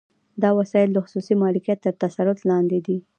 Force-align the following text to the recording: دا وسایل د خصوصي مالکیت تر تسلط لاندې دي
دا 0.41 0.49
وسایل 0.59 0.89
د 0.93 0.97
خصوصي 1.05 1.33
مالکیت 1.43 1.79
تر 1.85 1.93
تسلط 2.03 2.39
لاندې 2.49 2.77
دي 2.85 2.97